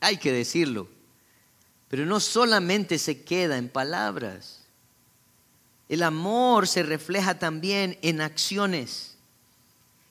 [0.00, 0.88] hay que decirlo.
[1.88, 4.62] Pero no solamente se queda en palabras.
[5.88, 9.16] El amor se refleja también en acciones.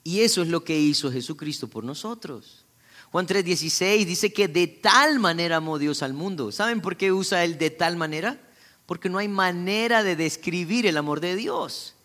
[0.04, 2.65] Y eso es lo que hizo Jesucristo por nosotros.
[3.12, 6.52] Juan 3:16 dice que de tal manera amó Dios al mundo.
[6.52, 8.40] ¿Saben por qué usa el de tal manera?
[8.86, 11.96] Porque no hay manera de describir el amor de Dios.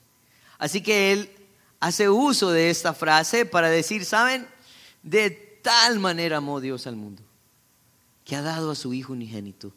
[0.58, 1.30] Así que él
[1.80, 4.46] hace uso de esta frase para decir, ¿saben?
[5.02, 5.30] De
[5.62, 7.22] tal manera amó Dios al mundo
[8.30, 9.72] que ha dado a su Hijo unigénito,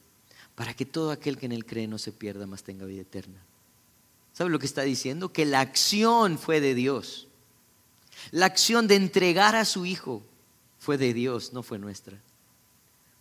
[0.54, 3.42] para que todo aquel que en él cree no se pierda, mas tenga vida eterna.
[4.32, 5.34] ¿Sabe lo que está diciendo?
[5.34, 7.28] Que la acción fue de Dios.
[8.30, 10.22] La acción de entregar a su Hijo
[10.84, 12.20] fue de Dios, no fue nuestra.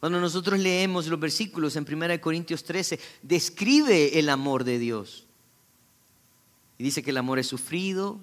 [0.01, 5.29] Cuando nosotros leemos los versículos en 1 Corintios 13, describe el amor de Dios.
[6.77, 8.19] Y dice que el amor es sufrido,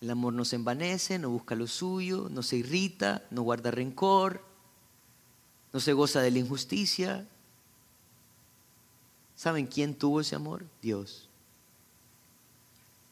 [0.00, 4.44] el amor no se envanece, no busca lo suyo, no se irrita, no guarda rencor,
[5.72, 7.28] no se goza de la injusticia.
[9.36, 10.64] ¿Saben quién tuvo ese amor?
[10.82, 11.28] Dios.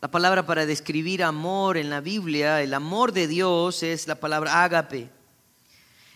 [0.00, 4.64] La palabra para describir amor en la Biblia, el amor de Dios es la palabra
[4.64, 5.19] ágape.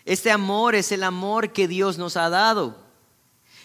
[0.04, 2.76] Este amor es el amor que Dios nos ha dado.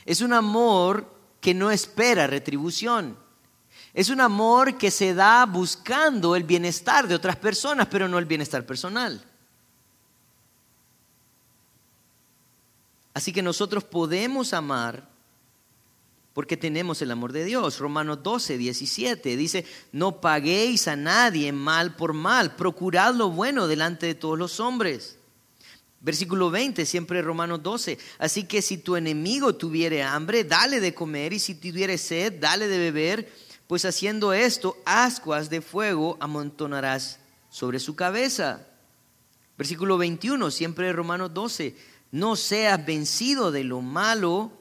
[0.06, 3.17] Es un amor que no espera retribución.
[3.93, 8.25] Es un amor que se da buscando el bienestar de otras personas, pero no el
[8.25, 9.23] bienestar personal.
[13.13, 15.10] Así que nosotros podemos amar
[16.34, 17.80] porque tenemos el amor de Dios.
[17.80, 24.06] Romanos 12, 17 dice, no paguéis a nadie mal por mal, procurad lo bueno delante
[24.06, 25.18] de todos los hombres.
[26.01, 27.97] Versículo 20, siempre Romanos 12.
[28.19, 32.67] Así que si tu enemigo tuviere hambre, dale de comer, y si tuviere sed, dale
[32.67, 33.31] de beber,
[33.67, 38.65] pues haciendo esto, ascuas de fuego amontonarás sobre su cabeza.
[39.57, 41.75] Versículo 21, siempre Romanos 12.
[42.12, 44.53] No seas vencido de lo malo,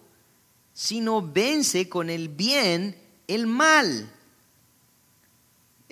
[0.75, 4.11] sino vence con el bien el mal.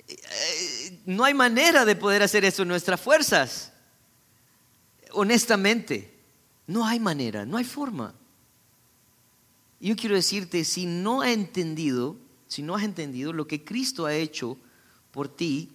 [0.07, 3.71] Eh, no hay manera de poder hacer eso en nuestras fuerzas
[5.17, 6.13] honestamente,
[6.67, 8.13] no hay manera, no hay forma.
[9.79, 14.13] Yo quiero decirte, si no has entendido, si no has entendido lo que Cristo ha
[14.13, 14.57] hecho
[15.11, 15.71] por ti,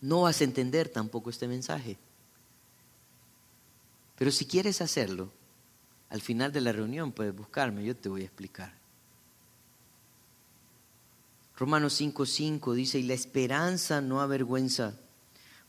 [0.00, 1.98] no vas a entender tampoco este mensaje.
[4.16, 5.32] Pero si quieres hacerlo,
[6.08, 8.72] al final de la reunión puedes buscarme, yo te voy a explicar.
[11.56, 14.94] Romanos 5:5 dice, y la esperanza no avergüenza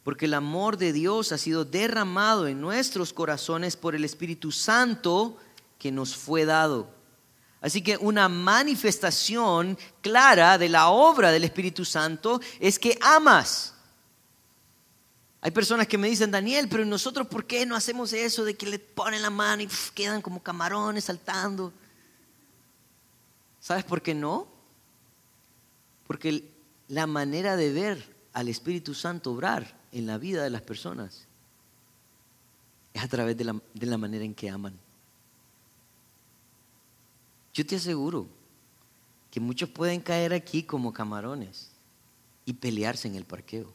[0.04, 5.38] porque el amor de Dios ha sido derramado en nuestros corazones por el Espíritu Santo
[5.80, 6.90] que nos fue dado.
[7.62, 13.74] Así que una manifestación clara de la obra del Espíritu Santo es que amas.
[15.40, 18.66] Hay personas que me dicen, Daniel, pero nosotros por qué no hacemos eso de que
[18.66, 21.72] le ponen la mano y quedan como camarones saltando?
[23.62, 24.48] ¿Sabes por qué no?
[26.08, 26.52] Porque
[26.90, 31.28] la manera de ver al Espíritu Santo obrar en la vida de las personas
[32.94, 34.74] es a través de la, de la manera en que aman.
[37.54, 38.28] Yo te aseguro
[39.32, 41.70] que muchos pueden caer aquí como camarones
[42.46, 43.72] y pelearse en el parqueo.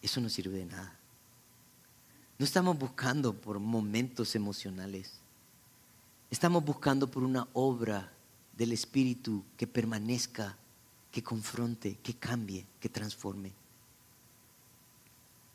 [0.00, 0.96] Eso no sirve de nada.
[2.38, 5.12] No estamos buscando por momentos emocionales.
[6.30, 8.12] Estamos buscando por una obra
[8.56, 10.56] del Espíritu que permanezca
[11.12, 13.52] que confronte, que cambie, que transforme.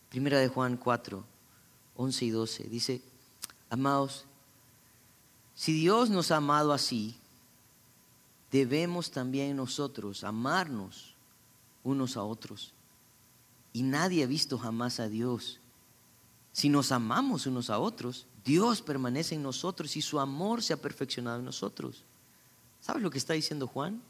[0.10, 1.26] Primera de Juan 4,
[1.98, 3.02] 11 y 12 dice,
[3.70, 4.26] amados,
[5.56, 7.18] si Dios nos ha amado así,
[8.52, 11.16] debemos también nosotros amarnos
[11.84, 12.74] unos a otros.
[13.74, 15.60] Y nadie ha visto jamás a Dios.
[16.54, 20.78] Si nos amamos unos a otros, Dios permanece en nosotros y su amor se ha
[20.78, 22.04] perfeccionado en nosotros.
[22.80, 24.02] ¿Sabes lo que está diciendo Juan?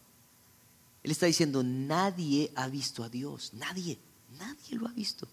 [1.08, 3.98] Él está diciendo, nadie ha visto a Dios, nadie,
[4.38, 5.26] nadie lo ha visto.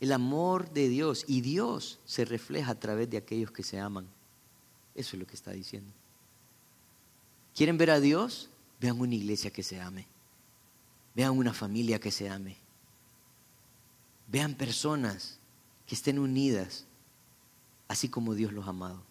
[0.00, 4.08] El amor de Dios y Dios se refleja a través de aquellos que se aman.
[4.96, 5.92] Eso es lo que está diciendo.
[7.54, 8.50] ¿Quieren ver a Dios?
[8.80, 10.08] Vean una iglesia que se ame.
[11.14, 12.56] Vean una familia que se ame.
[14.26, 15.38] Vean personas
[15.86, 16.84] que estén unidas,
[17.86, 19.09] así como Dios los ha amado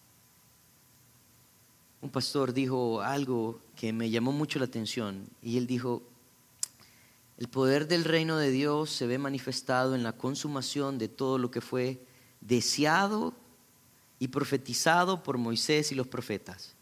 [2.01, 6.01] un pastor dijo algo que me llamó mucho la atención y él dijo,
[7.37, 11.51] el poder del reino de Dios se ve manifestado en la consumación de todo lo
[11.51, 12.01] que fue
[12.41, 13.33] deseado
[14.19, 16.75] y profetizado por Moisés y los profetas.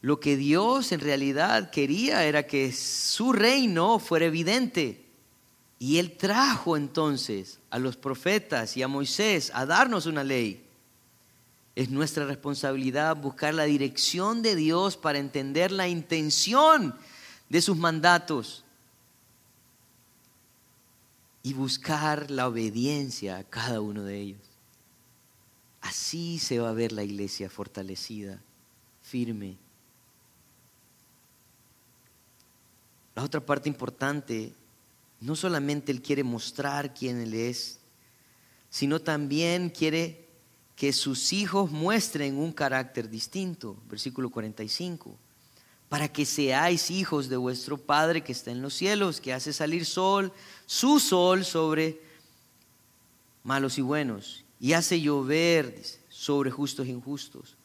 [0.00, 5.04] Lo que Dios en realidad quería era que su reino fuera evidente.
[5.78, 10.63] Y Él trajo entonces a los profetas y a Moisés a darnos una ley.
[11.76, 16.94] Es nuestra responsabilidad buscar la dirección de Dios para entender la intención
[17.48, 18.64] de sus mandatos
[21.42, 24.40] y buscar la obediencia a cada uno de ellos.
[25.80, 28.40] Así se va a ver la iglesia fortalecida,
[29.02, 29.58] firme.
[33.14, 34.54] La otra parte importante,
[35.20, 37.78] no solamente Él quiere mostrar quién Él es,
[38.70, 40.23] sino también quiere
[40.76, 43.76] que sus hijos muestren un carácter distinto.
[43.88, 45.16] Versículo 45.
[45.88, 49.86] Para que seáis hijos de vuestro Padre que está en los cielos, que hace salir
[49.86, 50.32] sol,
[50.66, 52.00] su sol sobre
[53.44, 57.56] malos y buenos, y hace llover sobre justos e injustos.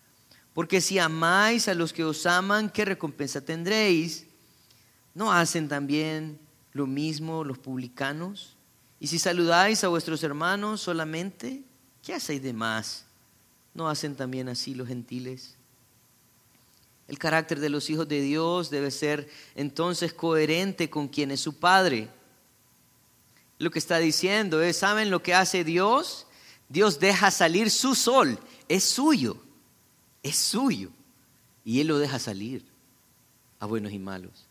[0.54, 4.28] Porque si amáis a los que os aman, ¿qué recompensa tendréis?
[5.16, 6.38] ¿No hacen también
[6.74, 8.58] lo mismo los publicanos?
[9.00, 11.64] Y si saludáis a vuestros hermanos solamente,
[12.04, 13.06] ¿qué hacéis de más?
[13.74, 15.56] ¿No hacen también así los gentiles?
[17.08, 21.58] El carácter de los hijos de Dios debe ser entonces coherente con quien es su
[21.58, 22.10] Padre.
[23.58, 26.28] Lo que está diciendo es, ¿saben lo que hace Dios?
[26.70, 29.42] Dios deja salir su sol, es suyo,
[30.22, 30.92] es suyo.
[31.66, 32.64] Y Él lo deja salir
[33.60, 34.46] a buenos y malos.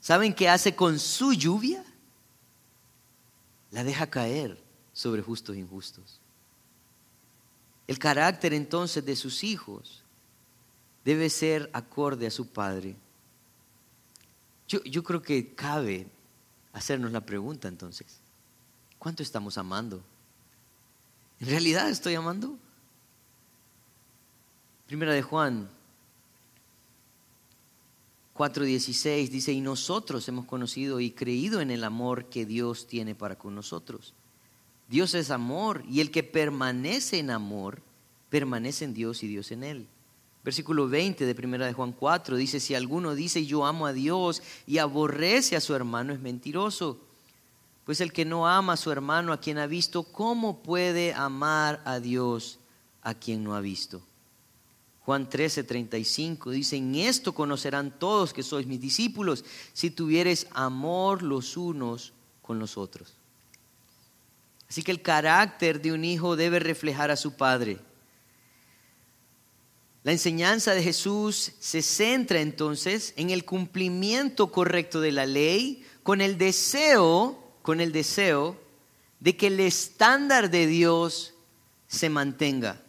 [0.00, 1.84] ¿Saben qué hace con su lluvia?
[3.70, 4.60] La deja caer
[4.92, 6.19] sobre justos e injustos.
[7.90, 10.04] El carácter entonces de sus hijos
[11.04, 12.94] debe ser acorde a su padre.
[14.68, 16.06] Yo, yo creo que cabe
[16.72, 18.20] hacernos la pregunta entonces,
[18.96, 20.00] ¿cuánto estamos amando?
[21.40, 22.56] ¿En realidad estoy amando?
[24.86, 25.68] Primera de Juan
[28.36, 33.36] 4:16 dice, y nosotros hemos conocido y creído en el amor que Dios tiene para
[33.36, 34.14] con nosotros.
[34.90, 37.80] Dios es amor y el que permanece en amor,
[38.28, 39.86] permanece en Dios y Dios en él.
[40.42, 44.42] Versículo 20 de Primera de Juan 4 dice, si alguno dice yo amo a Dios
[44.66, 46.98] y aborrece a su hermano es mentiroso.
[47.84, 51.80] Pues el que no ama a su hermano a quien ha visto, ¿cómo puede amar
[51.84, 52.58] a Dios
[53.02, 54.02] a quien no ha visto?
[55.02, 61.22] Juan 13, 35 dice, en esto conocerán todos que sois mis discípulos, si tuvieres amor
[61.22, 62.12] los unos
[62.42, 63.19] con los otros.
[64.70, 67.78] Así que el carácter de un hijo debe reflejar a su padre.
[70.04, 76.20] La enseñanza de Jesús se centra entonces en el cumplimiento correcto de la ley con
[76.20, 78.58] el deseo, con el deseo
[79.18, 81.34] de que el estándar de Dios
[81.88, 82.80] se mantenga.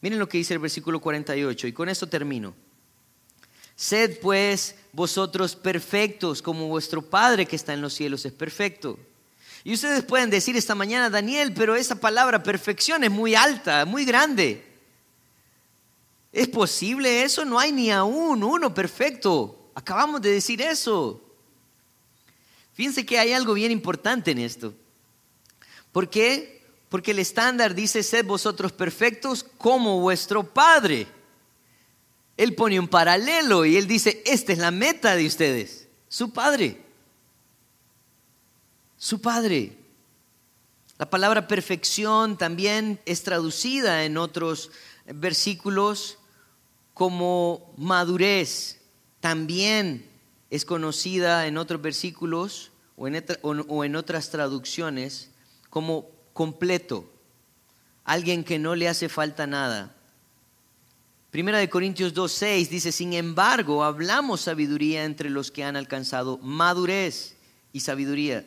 [0.00, 2.54] Miren lo que dice el versículo 48 y con esto termino.
[3.76, 8.98] Sed pues vosotros perfectos como vuestro Padre que está en los cielos es perfecto.
[9.66, 14.04] Y ustedes pueden decir esta mañana, Daniel, pero esa palabra perfección es muy alta, muy
[14.04, 14.64] grande.
[16.32, 17.44] ¿Es posible eso?
[17.44, 19.72] No hay ni aún uno perfecto.
[19.74, 21.20] Acabamos de decir eso.
[22.74, 24.72] Fíjense que hay algo bien importante en esto.
[25.90, 26.62] ¿Por qué?
[26.88, 31.08] Porque el estándar dice, sed vosotros perfectos como vuestro Padre.
[32.36, 36.85] Él pone un paralelo y él dice, esta es la meta de ustedes, su Padre.
[38.98, 39.76] Su Padre.
[40.98, 44.70] La palabra perfección también es traducida en otros
[45.04, 46.18] versículos
[46.94, 48.80] como madurez.
[49.20, 50.08] También
[50.48, 53.06] es conocida en otros versículos o
[53.84, 55.30] en, otras traducciones
[55.68, 57.12] como completo,
[58.04, 59.94] alguien que no le hace falta nada.
[61.30, 67.36] Primera de Corintios 2.6 dice, sin embargo, hablamos sabiduría entre los que han alcanzado madurez
[67.74, 68.46] y sabiduría.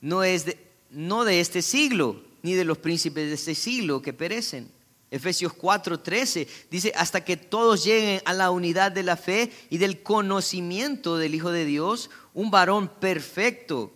[0.00, 0.58] No es de,
[0.90, 4.70] no de este siglo, ni de los príncipes de este siglo que perecen.
[5.10, 10.02] Efesios 4:13 dice, hasta que todos lleguen a la unidad de la fe y del
[10.02, 13.92] conocimiento del Hijo de Dios, un varón perfecto,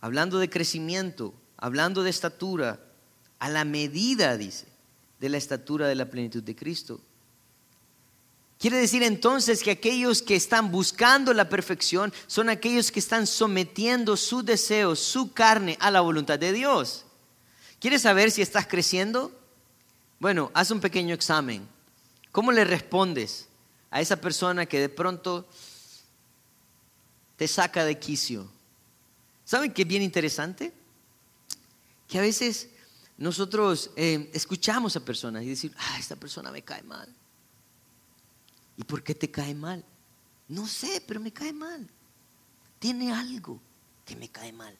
[0.00, 2.80] hablando de crecimiento, hablando de estatura,
[3.38, 4.66] a la medida, dice,
[5.20, 7.00] de la estatura de la plenitud de Cristo.
[8.64, 14.16] Quiere decir entonces que aquellos que están buscando la perfección son aquellos que están sometiendo
[14.16, 17.04] sus deseos, su carne a la voluntad de Dios.
[17.78, 19.38] ¿Quieres saber si estás creciendo?
[20.18, 21.68] Bueno, haz un pequeño examen.
[22.32, 23.48] ¿Cómo le respondes
[23.90, 25.46] a esa persona que de pronto
[27.36, 28.48] te saca de quicio?
[29.44, 30.72] ¿Saben qué bien interesante?
[32.08, 32.70] que a veces
[33.18, 37.14] nosotros eh, escuchamos a personas y decir, ah, esta persona me cae mal.
[38.76, 39.84] ¿Y por qué te cae mal?
[40.48, 41.88] No sé, pero me cae mal.
[42.78, 43.60] Tiene algo
[44.04, 44.76] que me cae mal.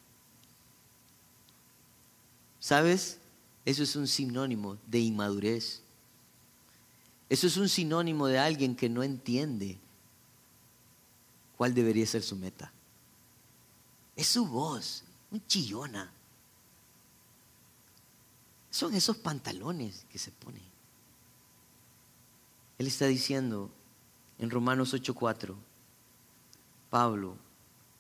[2.61, 3.19] ¿Sabes?
[3.65, 5.83] Eso es un sinónimo de inmadurez.
[7.29, 9.79] Eso es un sinónimo de alguien que no entiende
[11.57, 12.73] cuál debería ser su meta.
[14.17, 16.13] Es su voz, muy chillona
[18.75, 20.61] son esos pantalones que se pone.
[22.77, 23.71] Él está diciendo
[24.39, 25.57] en Romanos 8:4,
[26.91, 27.37] Pablo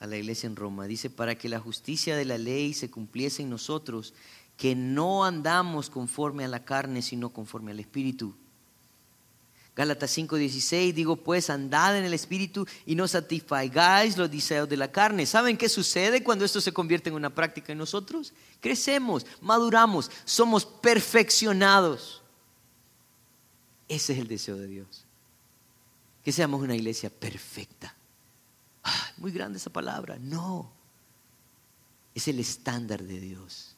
[0.00, 3.42] a la iglesia en Roma, dice, para que la justicia de la ley se cumpliese
[3.42, 4.12] en nosotros,
[4.56, 8.34] que no andamos conforme a la carne, sino conforme al Espíritu.
[9.74, 14.92] Gálatas 5:16, digo pues, andad en el Espíritu y no satisfagáis los deseos de la
[14.92, 15.26] carne.
[15.26, 18.32] ¿Saben qué sucede cuando esto se convierte en una práctica en nosotros?
[18.60, 22.22] Crecemos, maduramos, somos perfeccionados.
[23.88, 25.03] Ese es el deseo de Dios.
[26.24, 27.94] Que seamos una iglesia perfecta.
[29.18, 30.18] muy grande esa palabra.
[30.18, 30.72] No.
[32.14, 33.74] Es el estándar de Dios.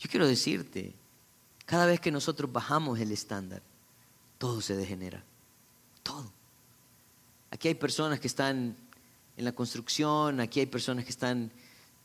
[0.00, 0.94] Yo quiero decirte,
[1.66, 3.62] cada vez que nosotros bajamos el estándar,
[4.38, 5.22] todo se degenera.
[6.02, 6.32] Todo.
[7.50, 8.74] Aquí hay personas que están
[9.36, 11.52] en la construcción, aquí hay personas que están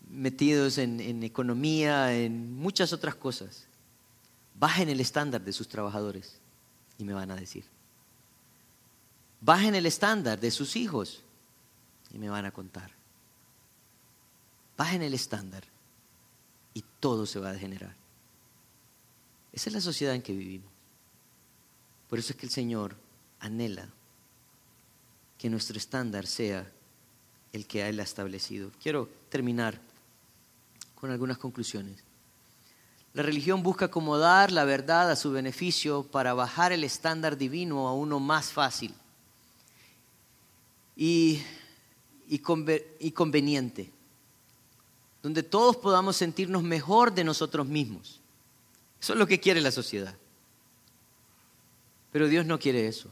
[0.09, 3.65] metidos en, en economía, en muchas otras cosas.
[4.59, 6.39] Bajen el estándar de sus trabajadores
[6.97, 7.63] y me van a decir.
[9.45, 11.21] Bajen el estándar de sus hijos
[12.11, 12.89] y me van a contar.
[14.75, 15.63] Bajen el estándar
[16.73, 17.95] y todo se va a degenerar.
[19.53, 20.67] Esa es la sociedad en que vivimos.
[22.09, 22.95] Por eso es que el Señor
[23.39, 23.87] anhela
[25.37, 26.67] que nuestro estándar sea
[27.53, 28.71] el que Él ha establecido.
[28.81, 29.79] Quiero terminar
[30.95, 32.03] con algunas conclusiones.
[33.13, 37.93] La religión busca acomodar la verdad a su beneficio para bajar el estándar divino a
[37.93, 38.95] uno más fácil
[40.95, 41.41] y,
[42.27, 43.91] y, conveniente,
[45.21, 48.21] donde todos podamos sentirnos mejor de nosotros mismos.
[49.01, 50.15] Eso es lo que quiere la sociedad.
[52.11, 53.09] Pero Dios no quiere eso.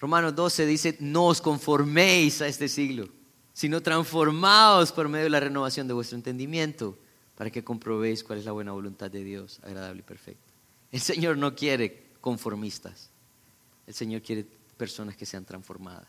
[0.00, 3.08] Romanos 12 dice, no os conforméis a este siglo,
[3.52, 6.98] sino transformaos por medio de la renovación de vuestro entendimiento,
[7.36, 10.52] para que comprobéis cuál es la buena voluntad de Dios, agradable y perfecta.
[10.90, 13.10] El Señor no quiere conformistas,
[13.86, 14.46] el Señor quiere
[14.76, 16.08] personas que sean transformadas.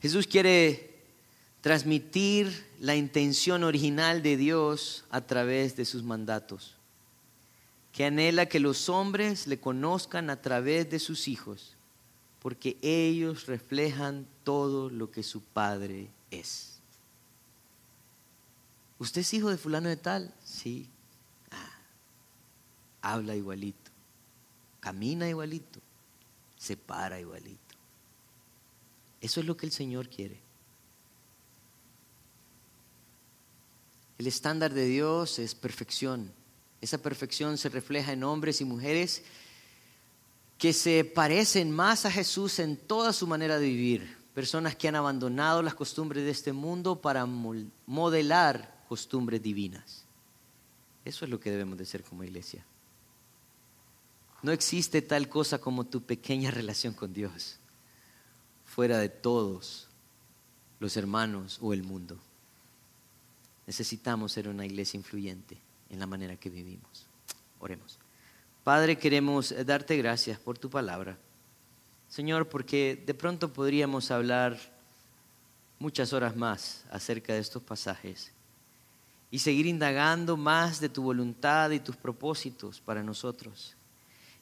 [0.00, 1.02] Jesús quiere
[1.60, 6.76] transmitir la intención original de Dios a través de sus mandatos
[7.94, 11.76] que anhela que los hombres le conozcan a través de sus hijos,
[12.40, 16.80] porque ellos reflejan todo lo que su padre es.
[18.98, 20.34] ¿Usted es hijo de fulano de tal?
[20.42, 20.88] Sí.
[21.52, 21.78] Ah,
[23.00, 23.92] habla igualito,
[24.80, 25.78] camina igualito,
[26.64, 27.74] se para igualito.
[29.20, 30.40] Eso es lo que el Señor quiere.
[34.16, 36.32] El estándar de Dios es perfección.
[36.80, 39.22] Esa perfección se refleja en hombres y mujeres
[40.58, 44.16] que se parecen más a Jesús en toda su manera de vivir.
[44.34, 50.06] Personas que han abandonado las costumbres de este mundo para modelar costumbres divinas.
[51.04, 52.64] Eso es lo que debemos de ser como iglesia.
[54.44, 57.56] No existe tal cosa como tu pequeña relación con Dios,
[58.66, 59.88] fuera de todos
[60.80, 62.18] los hermanos o el mundo.
[63.66, 65.56] Necesitamos ser una iglesia influyente
[65.88, 67.06] en la manera que vivimos.
[67.58, 67.98] Oremos.
[68.64, 71.16] Padre, queremos darte gracias por tu palabra.
[72.10, 74.58] Señor, porque de pronto podríamos hablar
[75.78, 78.30] muchas horas más acerca de estos pasajes
[79.30, 83.74] y seguir indagando más de tu voluntad y tus propósitos para nosotros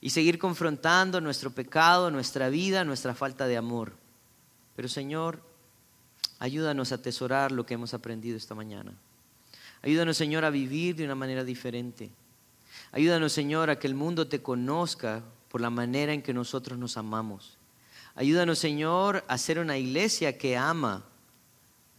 [0.02, 3.94] y seguir confrontando nuestro pecado, nuestra vida, nuestra falta de amor.
[4.74, 5.40] Pero Señor,
[6.40, 8.92] ayúdanos a atesorar lo que hemos aprendido esta mañana.
[9.80, 12.10] Ayúdanos, Señor, a vivir de una manera diferente.
[12.90, 16.96] Ayúdanos, Señor, a que el mundo te conozca por la manera en que nosotros nos
[16.96, 17.56] amamos.
[18.16, 21.04] Ayúdanos, Señor, a ser una iglesia que ama.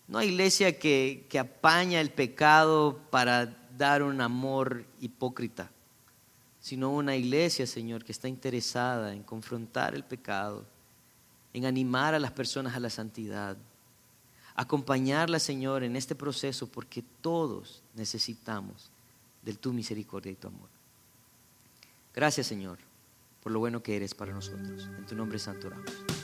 [0.10, 3.46] No una iglesia que, que apaña el pecado para
[3.78, 5.72] dar un amor hipócrita,
[6.64, 10.66] sino una iglesia, Señor, que está interesada en confrontar el pecado,
[11.54, 13.56] en animar a las personas a la santidad
[14.56, 18.92] acompañarla, Señor, en este proceso porque todos necesitamos
[19.42, 20.70] de tu misericordia y tu amor.
[22.14, 22.78] Gracias, Señor,
[23.42, 24.88] por lo bueno que eres para nosotros.
[24.98, 26.23] En tu nombre santo oramos.